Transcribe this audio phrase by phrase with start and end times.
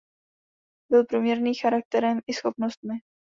[0.91, 2.93] Byl průměrný charakterem i schopnostmi.